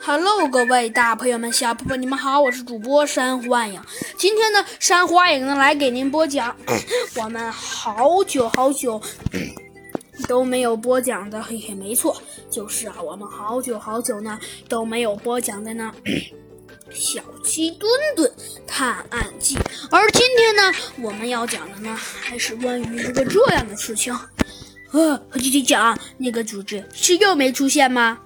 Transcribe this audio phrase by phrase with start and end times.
[0.00, 3.80] Hello，各位大朋友们、小朋友们，你们好，我是主播山瑚暗影。
[4.16, 6.56] 今天呢，山瑚暗影呢来给您播讲
[7.16, 9.00] 我们好久好久
[10.26, 12.16] 都没有播讲的，嘿嘿，没错，
[12.50, 14.38] 就是啊，我们好久好久呢
[14.68, 15.92] 都没有播讲的呢，
[16.90, 18.30] 《小鸡墩墩
[18.66, 19.56] 探案记》。
[19.90, 20.72] 而今天呢，
[21.02, 24.16] 我们要讲的呢，还是关于一个这样的事情。
[24.92, 28.18] 呃，和弟弟讲，那个组织是又没出现吗？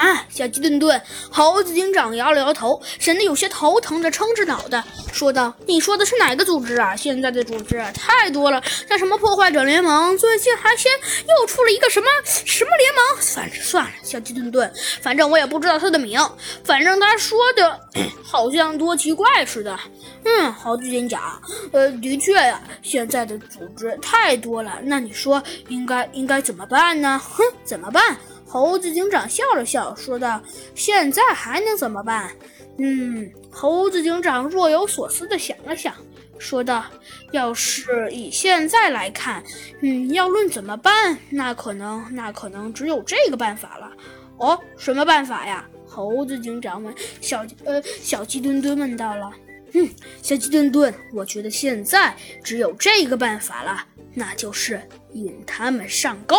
[0.00, 0.98] 啊，小鸡顿顿，
[1.30, 6.96] 猴子警长摇了摇头，显得有些头疼的撑着脑袋，说道：“你说的是哪个组织啊？
[6.96, 10.90] 现在的组织太多了，像什么破坏者联盟，最近还先
[11.28, 13.22] 又出了一个什么什么联盟？
[13.34, 16.18] 反正算了，小鸡顿顿，反正我也不知道他的名，
[16.64, 17.78] 反正他说的
[18.24, 19.78] 好像多奇怪似的。
[20.24, 21.38] 嗯，猴子警长，
[21.72, 27.20] 呃，的确呀，现在的组织太多了，那你说应该应该怎么办呢？
[27.22, 28.16] 哼，怎么办？”
[28.52, 30.42] 猴子警长笑了笑，说道
[30.74, 32.32] ：“现在还能怎么办？”
[32.78, 35.94] 嗯，猴子警长若有所思地想了想，
[36.36, 36.84] 说道
[37.30, 39.40] ：“要是以现在来看，
[39.82, 43.92] 嗯，要论怎么办，那可能，那可能只有这个办法了。”
[44.38, 45.64] 哦，什么办法呀？
[45.86, 46.92] 猴子警长问。
[47.20, 49.30] 小呃，小鸡墩墩问到了。
[49.74, 49.88] 嗯，
[50.22, 56.34] 小鸡墩墩，我觉得现在只有这个办法了，那就是引他们上钩。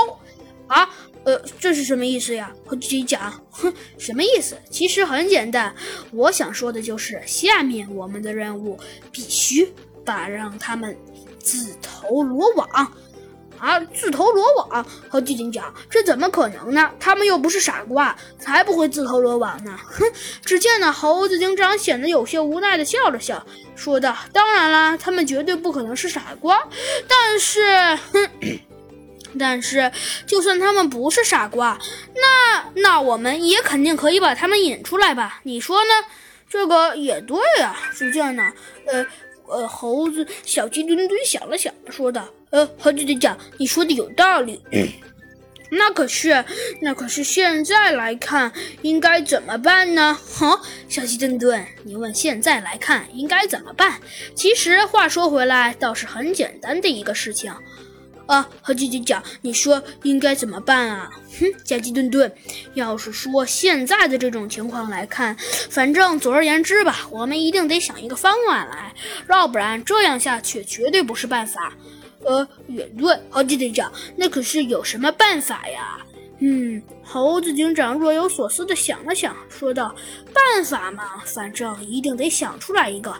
[0.68, 0.90] 啊，
[1.23, 2.52] 呃，这是什么意思呀？
[2.66, 4.58] 和自己讲，哼，什么意思？
[4.69, 5.73] 其实很简单，
[6.11, 8.80] 我想说的就是，下面我们的任务
[9.11, 9.72] 必须
[10.03, 10.97] 把让他们
[11.39, 12.91] 自投罗网。
[13.59, 14.83] 啊，自投罗网？
[15.08, 16.89] 和自己讲，这怎么可能呢？
[17.00, 19.78] 他们又不是傻瓜，才不会自投罗网呢。
[19.83, 20.03] 哼！
[20.44, 26.67] 只见呢，猴子警长显得有些无奈的笑了笑，说道：“当然啦，他们绝对不可能是傻瓜，
[27.08, 28.30] 但是，哼。”
[29.40, 29.92] 但是，
[30.26, 31.80] 就算他们不是傻瓜，
[32.16, 35.40] 那那我们也肯定可以把他们引出来吧？
[35.44, 35.90] 你说呢？
[36.50, 37.78] 这个也对啊。
[37.94, 38.52] 只见呢，
[38.86, 39.06] 呃
[39.48, 44.62] 呃，猴子小鸡墩墩想了想，说道：“呃，猴子警长，你说的有道理。
[45.74, 46.44] 那可是，
[46.81, 50.18] 那可是现在来看，应该怎么办呢？
[50.38, 50.59] 哈，
[50.90, 54.02] 小鸡墩墩，你问现在来看应该怎么办？
[54.36, 57.53] 其实话说回来，倒是很简单的一个事情。”
[58.31, 61.09] 啊，和姐姐讲，你说应该怎么办啊？
[61.38, 62.34] 哼，小鸡顿顿，
[62.75, 65.36] 要是说现在的这种情况来看，
[65.69, 68.96] 反正总而言之吧，我们一定得想一个方案来，
[69.28, 71.74] 要不然这样下去绝对不是办法。
[72.24, 75.97] 呃，也对，和姐姐讲，那可是有什么办法呀？
[76.40, 79.94] 嗯，猴子警长若有所思地想了想，说道
[80.34, 83.14] ：“办法嘛，反正一定得想出来一个，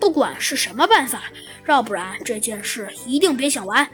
[0.00, 1.24] 不管是什么办法，
[1.68, 3.86] 要不然这件事一定别想完。”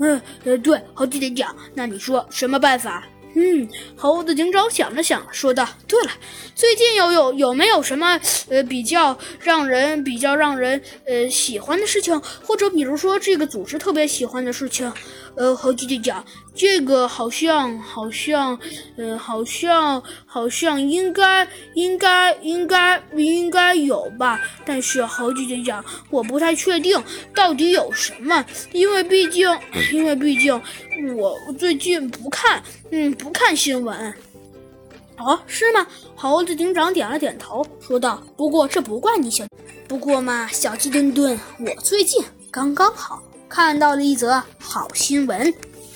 [0.00, 0.20] 嗯
[0.62, 3.06] 对，好几点讲，那你说什么办法？
[3.34, 6.10] 嗯，猴子警长想了想，说道：“对了，
[6.54, 14.92] 最近有有有没有什么呃比较让人比较让人呃喜欢的事情，或者比如说这个组织特别喜欢的事情？”
[15.36, 16.22] 呃，猴子警长，
[16.56, 18.58] 这个好像好像
[18.96, 27.00] 呃好像好像应该应该应该应该有吧，但是猴子警长，我不太确定
[27.32, 29.48] 到底有什么，因为毕竟
[29.92, 30.60] 因为毕竟
[31.16, 32.60] 我最近不看
[32.90, 33.16] 嗯。
[33.20, 34.14] 不看新闻，
[35.18, 35.86] 哦，是吗？
[36.16, 39.44] 猴子警长点了点头，说道：“不过这不怪你，小
[39.86, 45.52] 不过嘛，小鸡墩墩，我最近刚刚好看到了一则好新闻。”